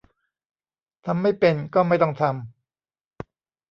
[1.05, 3.29] ทำไม่เป็น ก็ไม่ต้องทำ